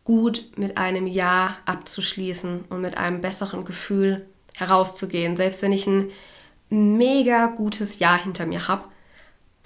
[0.04, 5.36] gut mit einem Ja abzuschließen und mit einem besseren Gefühl herauszugehen.
[5.36, 6.10] Selbst wenn ich ein
[6.68, 8.88] mega gutes Ja hinter mir habe,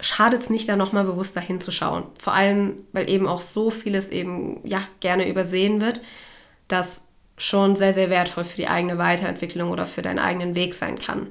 [0.00, 2.04] schadet es nicht, da nochmal bewusster hinzuschauen.
[2.18, 6.00] Vor allem, weil eben auch so vieles eben ja gerne übersehen wird,
[6.68, 7.07] dass
[7.38, 11.28] schon sehr, sehr wertvoll für die eigene Weiterentwicklung oder für deinen eigenen Weg sein kann.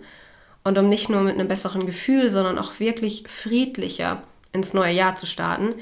[0.63, 5.15] Und um nicht nur mit einem besseren Gefühl, sondern auch wirklich friedlicher ins neue Jahr
[5.15, 5.75] zu starten,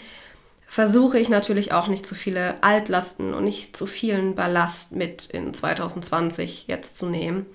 [0.67, 5.53] versuche ich natürlich auch nicht zu viele Altlasten und nicht zu vielen Ballast mit in
[5.53, 7.45] 2020 jetzt zu nehmen.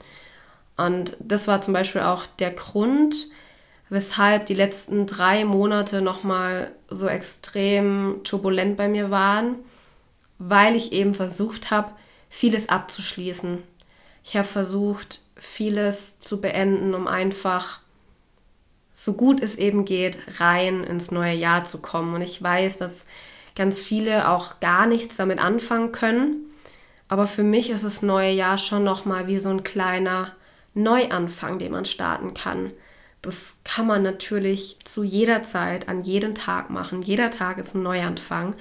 [0.76, 3.28] Und das war zum Beispiel auch der Grund,
[3.90, 9.56] weshalb die letzten drei Monate nochmal so extrem turbulent bei mir waren,
[10.38, 11.92] weil ich eben versucht habe,
[12.30, 13.62] vieles abzuschließen.
[14.24, 17.80] Ich habe versucht, vieles zu beenden, um einfach
[18.92, 22.14] so gut es eben geht, rein ins neue Jahr zu kommen.
[22.14, 23.06] Und ich weiß, dass
[23.54, 26.50] ganz viele auch gar nichts damit anfangen können.
[27.08, 30.32] Aber für mich ist das neue Jahr schon nochmal wie so ein kleiner
[30.74, 32.72] Neuanfang, den man starten kann.
[33.22, 37.02] Das kann man natürlich zu jeder Zeit, an jedem Tag machen.
[37.02, 38.54] Jeder Tag ist ein Neuanfang.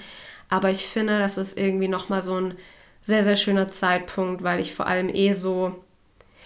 [0.49, 2.55] Aber ich finde, das ist irgendwie nochmal so ein
[3.01, 5.83] sehr, sehr schöner Zeitpunkt, weil ich vor allem eh so,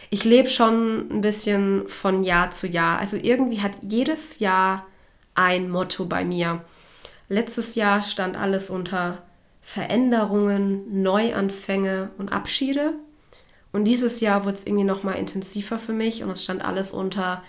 [0.09, 2.99] ich lebe schon ein bisschen von Jahr zu Jahr.
[2.99, 4.85] Also irgendwie hat jedes Jahr
[5.35, 6.63] ein Motto bei mir.
[7.29, 9.23] Letztes Jahr stand alles unter
[9.61, 12.93] Veränderungen, Neuanfänge und Abschiede.
[13.71, 17.43] Und dieses Jahr wurde es irgendwie nochmal intensiver für mich und es stand alles unter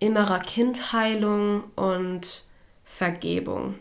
[0.00, 2.44] innerer Kindheilung und
[2.84, 3.76] Vergebung.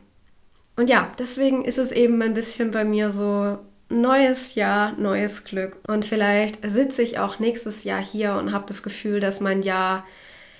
[0.76, 3.58] Und ja, deswegen ist es eben ein bisschen bei mir so
[3.90, 5.78] neues Jahr, neues Glück.
[5.88, 10.06] Und vielleicht sitze ich auch nächstes Jahr hier und habe das Gefühl, dass mein Jahr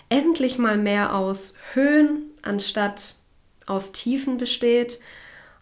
[0.10, 3.16] endlich mal mehr aus Höhen anstatt
[3.66, 5.00] aus Tiefen besteht.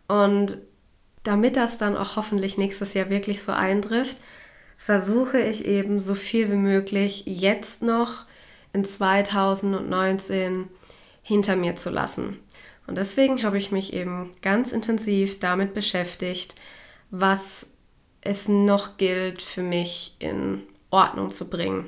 [0.08, 0.60] Und
[1.24, 4.18] damit das dann auch hoffentlich nächstes Jahr wirklich so eintrifft,
[4.78, 8.26] versuche ich eben so viel wie möglich jetzt noch
[8.74, 10.68] in 2019
[11.24, 12.40] hinter mir zu lassen.
[12.86, 16.54] Und deswegen habe ich mich eben ganz intensiv damit beschäftigt,
[17.20, 17.70] was
[18.22, 21.88] es noch gilt für mich in Ordnung zu bringen.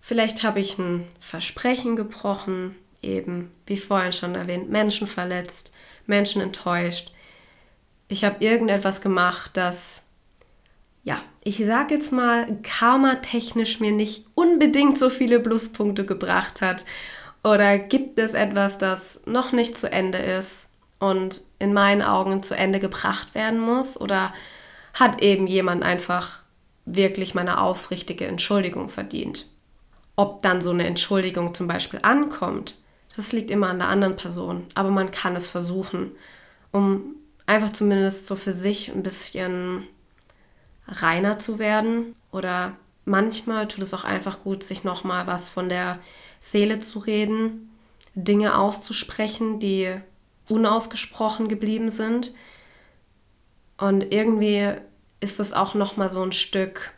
[0.00, 5.72] Vielleicht habe ich ein Versprechen gebrochen, eben wie vorhin schon erwähnt, Menschen verletzt,
[6.06, 7.12] Menschen enttäuscht.
[8.08, 10.06] Ich habe irgendetwas gemacht, das,
[11.02, 16.84] ja, ich sage jetzt mal, karmatechnisch mir nicht unbedingt so viele Pluspunkte gebracht hat.
[17.42, 22.56] Oder gibt es etwas, das noch nicht zu Ende ist und in meinen Augen zu
[22.56, 24.00] Ende gebracht werden muss?
[24.00, 24.32] Oder
[24.94, 26.42] hat eben jemand einfach
[26.84, 29.46] wirklich meine aufrichtige Entschuldigung verdient?
[30.16, 32.76] Ob dann so eine Entschuldigung zum Beispiel ankommt,
[33.14, 34.66] das liegt immer an der anderen Person.
[34.74, 36.12] Aber man kann es versuchen,
[36.72, 37.16] um
[37.46, 39.86] einfach zumindest so für sich ein bisschen
[40.88, 42.14] reiner zu werden.
[42.32, 42.72] Oder
[43.04, 45.98] manchmal tut es auch einfach gut, sich nochmal was von der
[46.40, 47.70] Seele zu reden,
[48.14, 49.94] Dinge auszusprechen, die
[50.48, 52.32] unausgesprochen geblieben sind.
[53.78, 54.72] Und irgendwie
[55.20, 56.92] ist es auch noch mal so ein Stück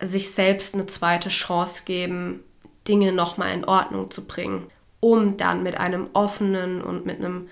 [0.00, 2.40] sich selbst eine zweite Chance geben,
[2.88, 7.48] Dinge noch mal in Ordnung zu bringen, um dann mit einem offenen und mit einem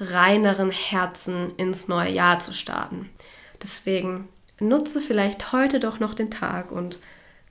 [0.00, 3.10] reineren Herzen ins neue Jahr zu starten.
[3.62, 6.98] Deswegen nutze vielleicht heute doch noch den Tag und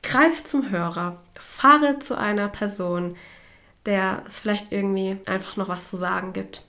[0.03, 3.15] greif zum Hörer, fahre zu einer Person,
[3.85, 6.65] der es vielleicht irgendwie einfach noch was zu sagen gibt.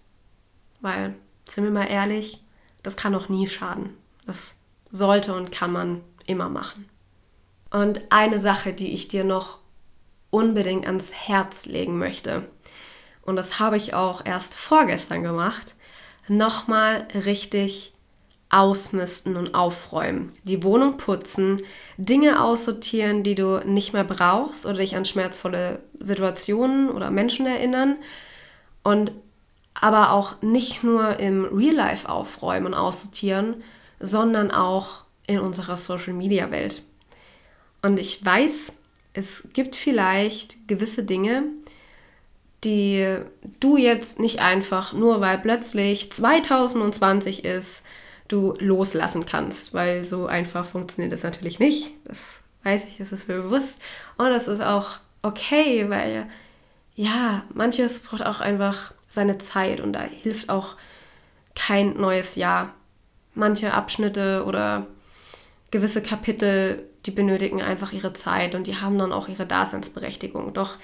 [0.83, 1.15] Weil,
[1.49, 2.45] sind wir mal ehrlich,
[2.83, 3.97] das kann auch nie schaden.
[4.27, 4.57] Das
[4.91, 6.89] sollte und kann man immer machen.
[7.71, 9.59] Und eine Sache, die ich dir noch
[10.31, 12.47] unbedingt ans Herz legen möchte,
[13.23, 15.77] und das habe ich auch erst vorgestern gemacht,
[16.29, 17.93] nochmal richtig
[18.51, 21.63] ausmisten und aufräumen, die Wohnung putzen,
[21.97, 27.97] Dinge aussortieren, die du nicht mehr brauchst oder dich an schmerzvolle Situationen oder Menschen erinnern
[28.83, 29.13] und
[29.75, 33.63] aber auch nicht nur im Real Life aufräumen und aussortieren,
[34.01, 36.83] sondern auch in unserer Social Media Welt.
[37.83, 38.79] Und ich weiß,
[39.15, 41.45] es gibt vielleicht gewisse Dinge,
[42.65, 43.19] die
[43.61, 47.85] du jetzt nicht einfach nur weil plötzlich 2020 ist,
[48.29, 51.93] du loslassen kannst, weil so einfach funktioniert das natürlich nicht.
[52.05, 53.83] Das weiß ich, das ist mir bewusst.
[54.17, 56.29] Und das ist auch okay, weil
[56.95, 60.77] ja, manches braucht auch einfach seine Zeit und da hilft auch
[61.55, 62.75] kein neues Jahr.
[63.35, 64.87] Manche Abschnitte oder
[65.71, 70.55] gewisse Kapitel, die benötigen einfach ihre Zeit und die haben dann auch ihre Daseinsberechtigung.
[70.55, 70.79] Doch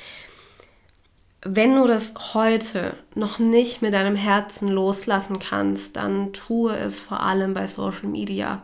[1.43, 7.21] wenn du das heute noch nicht mit deinem Herzen loslassen kannst, dann tue es vor
[7.21, 8.63] allem bei Social Media.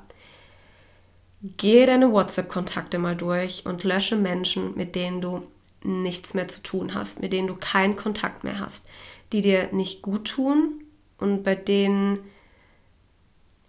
[1.57, 5.47] Gehe deine WhatsApp-Kontakte mal durch und lösche Menschen, mit denen du
[5.85, 8.89] nichts mehr zu tun hast, mit denen du keinen Kontakt mehr hast,
[9.35, 10.85] die dir nicht gut tun
[11.18, 12.20] und bei denen,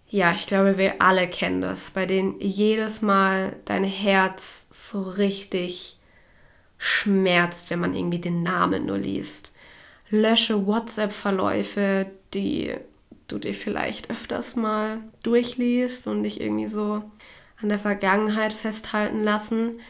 [0.08, 5.98] ja, ich glaube, wir alle kennen das, bei denen jedes Mal dein Herz so richtig
[6.78, 9.52] schmerzt, wenn man irgendwie den Namen nur liest.
[10.08, 12.72] Lösche WhatsApp-Verläufe, die
[13.26, 17.02] du dir vielleicht öfters mal durchliest und dich irgendwie so
[17.60, 19.80] an der Vergangenheit festhalten lassen.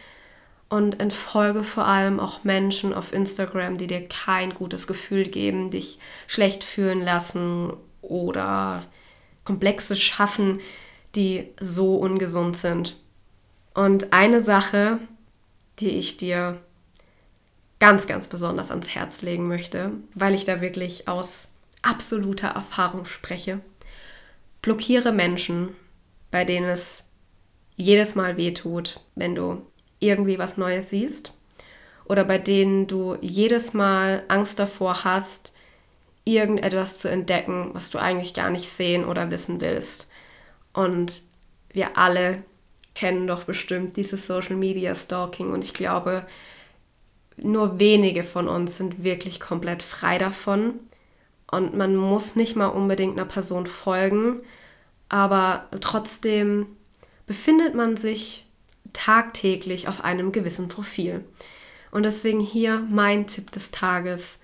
[0.68, 6.00] Und entfolge vor allem auch Menschen auf Instagram, die dir kein gutes Gefühl geben, dich
[6.26, 8.84] schlecht fühlen lassen oder
[9.44, 10.60] Komplexe schaffen,
[11.14, 12.96] die so ungesund sind.
[13.74, 14.98] Und eine Sache,
[15.78, 16.60] die ich dir
[17.78, 21.48] ganz, ganz besonders ans Herz legen möchte, weil ich da wirklich aus
[21.82, 23.60] absoluter Erfahrung spreche.
[24.62, 25.74] Blockiere Menschen,
[26.30, 27.04] bei denen es
[27.76, 29.64] jedes Mal wehtut, wenn du
[29.98, 31.32] irgendwie was Neues siehst
[32.04, 35.52] oder bei denen du jedes Mal Angst davor hast,
[36.24, 40.10] irgendetwas zu entdecken, was du eigentlich gar nicht sehen oder wissen willst.
[40.72, 41.22] Und
[41.72, 42.42] wir alle
[42.94, 46.26] kennen doch bestimmt dieses Social Media Stalking und ich glaube,
[47.36, 50.80] nur wenige von uns sind wirklich komplett frei davon.
[51.50, 54.40] Und man muss nicht mal unbedingt einer Person folgen,
[55.08, 56.66] aber trotzdem
[57.26, 58.45] befindet man sich
[58.96, 61.24] tagtäglich auf einem gewissen Profil.
[61.90, 64.40] Und deswegen hier mein Tipp des Tages.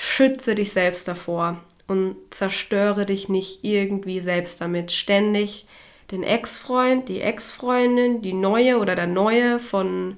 [0.00, 4.92] Schütze dich selbst davor und zerstöre dich nicht irgendwie selbst damit.
[4.92, 5.66] Ständig
[6.10, 10.16] den Ex-Freund, die Ex-Freundin, die neue oder der neue von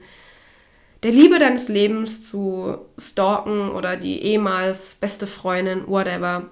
[1.02, 6.50] der Liebe deines Lebens zu stalken oder die ehemals beste Freundin, whatever,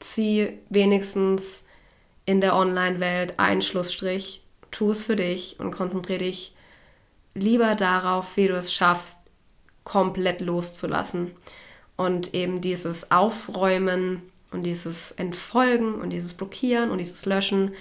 [0.00, 1.66] zieh wenigstens
[2.26, 4.43] in der Online-Welt einen Schlussstrich,
[4.74, 6.54] tu es für dich und konzentriere dich
[7.34, 9.20] lieber darauf, wie du es schaffst,
[9.84, 11.30] komplett loszulassen.
[11.96, 17.72] Und eben dieses Aufräumen und dieses Entfolgen und dieses Blockieren und dieses Löschen,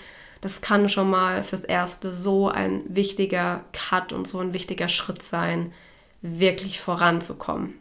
[0.41, 5.23] das kann schon mal fürs Erste so ein wichtiger Cut und so ein wichtiger Schritt
[5.23, 5.73] sein,
[6.21, 7.73] wirklich voranzukommen.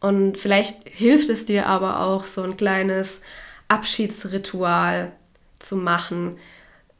[0.00, 3.20] Und vielleicht hilft es dir aber auch, so ein kleines
[3.68, 5.12] Abschiedsritual
[5.58, 6.36] zu machen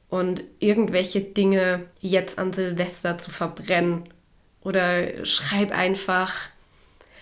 [0.09, 4.09] und irgendwelche Dinge jetzt an Silvester zu verbrennen.
[4.63, 6.35] Oder schreib einfach,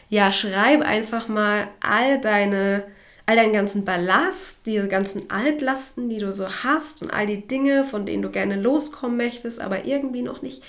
[0.09, 2.85] ja, schreib einfach mal all deine,
[3.27, 7.85] all deinen ganzen Ballast, diese ganzen Altlasten, die du so hast und all die Dinge,
[7.85, 10.63] von denen du gerne loskommen möchtest, aber irgendwie noch nicht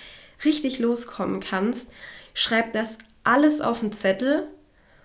[0.44, 1.92] richtig loskommen kannst,
[2.34, 4.48] schreib das alles auf einen Zettel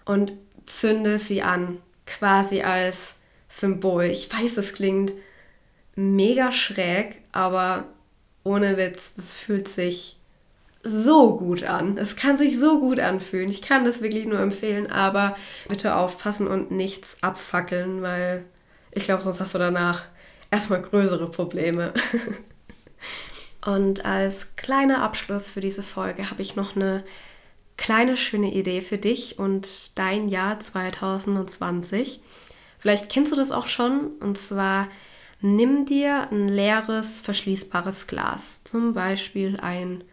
[0.05, 0.33] und
[0.67, 3.17] zünde sie an, quasi als
[3.49, 4.05] Symbol.
[4.05, 5.13] Ich weiß, das klingt
[5.95, 7.85] mega schräg, aber
[8.45, 10.19] ohne Witz, das fühlt sich
[10.83, 11.97] so gut an.
[11.97, 13.49] Es kann sich so gut anfühlen.
[13.49, 15.37] Ich kann das wirklich nur empfehlen, aber
[15.69, 18.45] bitte aufpassen und nichts abfackeln, weil
[18.91, 20.07] ich glaube, sonst hast du danach
[20.51, 21.93] erstmal größere Probleme.
[23.65, 27.05] Und als kleiner Abschluss für diese Folge habe ich noch eine
[27.77, 32.21] kleine schöne Idee für dich und dein Jahr 2020.
[32.79, 34.89] Vielleicht kennst du das auch schon und zwar
[35.43, 40.05] nimm dir ein leeres, verschließbares Glas, zum Beispiel ein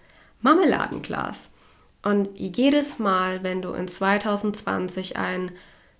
[0.41, 1.53] Marmeladenglas.
[2.01, 5.51] Und jedes Mal, wenn du in 2020 einen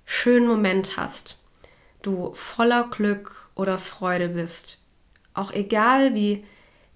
[0.06, 1.40] schönen Moment hast,
[2.02, 4.80] du voller Glück oder Freude bist,
[5.34, 6.46] auch egal wie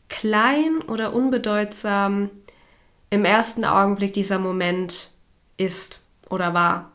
[0.10, 2.30] klein oder unbedeutsam
[3.10, 5.12] im ersten Augenblick dieser Moment
[5.58, 6.92] ist oder war.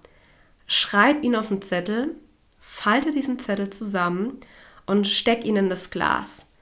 [0.67, 2.15] Schreib ihn auf den Zettel,
[2.59, 4.41] falte diesen Zettel zusammen
[4.89, 6.53] und steck ihn in das Glas.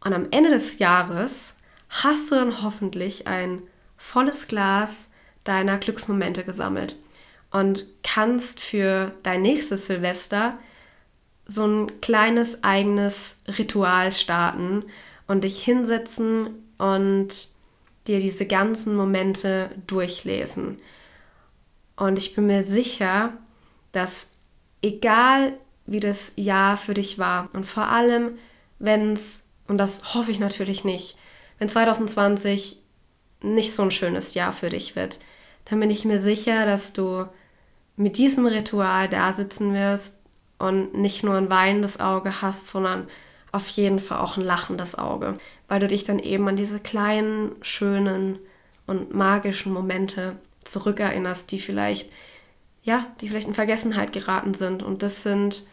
[0.00, 1.54] Und am Ende des Jahres
[1.88, 3.62] hast du dann hoffentlich ein
[3.96, 5.10] volles Glas
[5.44, 6.96] deiner Glücksmomente gesammelt
[7.52, 10.58] und kannst für dein nächstes Silvester
[11.46, 14.84] so ein kleines eigenes Ritual starten,
[15.26, 17.48] und dich hinsetzen und
[18.06, 20.76] dir diese ganzen Momente durchlesen.
[21.96, 23.32] Und ich bin mir sicher,
[23.92, 24.30] dass
[24.82, 25.54] egal
[25.86, 28.38] wie das Jahr für dich war und vor allem,
[28.78, 31.16] wenn es, und das hoffe ich natürlich nicht,
[31.58, 32.82] wenn 2020
[33.42, 35.20] nicht so ein schönes Jahr für dich wird,
[35.66, 37.26] dann bin ich mir sicher, dass du
[37.96, 40.20] mit diesem Ritual da sitzen wirst
[40.58, 43.08] und nicht nur ein weinendes Auge hast, sondern
[43.52, 47.52] auf jeden Fall auch ein lachendes Auge, weil du dich dann eben an diese kleinen,
[47.62, 48.38] schönen
[48.86, 52.10] und magischen Momente zurückerinnerst, die vielleicht,
[52.82, 54.82] ja, die vielleicht in Vergessenheit geraten sind.
[54.82, 55.64] Und das sind,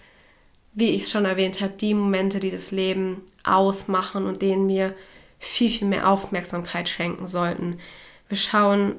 [0.74, 4.96] wie ich es schon erwähnt habe, die Momente, die das Leben ausmachen und denen wir
[5.40, 7.78] viel, viel mehr Aufmerksamkeit schenken sollten.
[8.28, 8.96] Wir schauen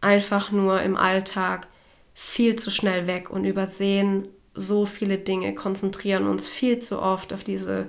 [0.00, 1.68] einfach nur im Alltag
[2.14, 7.44] viel zu schnell weg und übersehen so viele Dinge, konzentrieren uns viel zu oft auf
[7.44, 7.88] diese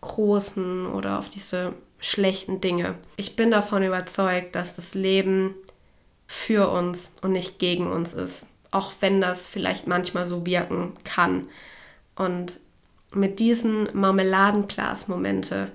[0.00, 2.96] großen oder auf diese schlechten Dinge.
[3.16, 5.54] Ich bin davon überzeugt, dass das Leben
[6.26, 11.48] für uns und nicht gegen uns ist, auch wenn das vielleicht manchmal so wirken kann.
[12.20, 12.60] Und
[13.14, 15.72] mit diesen Marmeladenglas-Momente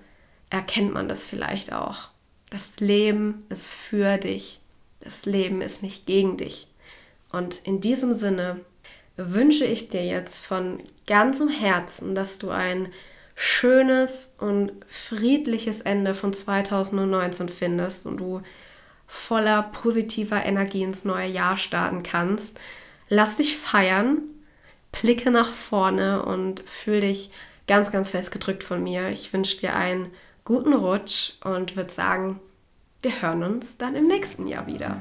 [0.52, 2.10] erkennt man das vielleicht auch.
[2.52, 4.60] Das Leben ist für dich.
[5.00, 6.68] Das Leben ist nicht gegen dich.
[7.32, 8.60] Und in diesem Sinne
[9.18, 12.90] wünsche ich dir jetzt von ganzem Herzen, dass du ein
[13.34, 18.44] schönes und friedliches Ende von 2019 findest und du
[19.08, 22.60] voller positiver Energie ins neue Jahr starten kannst.
[23.10, 24.22] Lass dich feiern,
[25.02, 27.32] blicke nach vorne und fühl dich
[27.68, 29.10] ganz, ganz fest gedrückt von mir.
[29.10, 30.12] Ich wünsche dir einen
[30.44, 32.40] guten Rutsch und würde sagen,
[33.02, 34.98] wir hören uns dann im nächsten Jahr wieder.